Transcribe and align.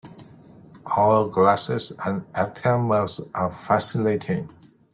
Hourglasses 0.83 1.91
and 2.03 2.25
egg 2.33 2.55
timers 2.55 3.21
are 3.35 3.51
fascinating. 3.51 4.47